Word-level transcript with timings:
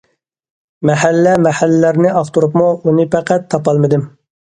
مەھەللە- 0.91 1.35
مەھەللىلەرنى 1.49 2.17
ئاختۇرۇپمۇ 2.17 2.73
ئۇنى 2.83 3.09
پەقەت 3.15 3.51
تاپالمىدىم. 3.55 4.13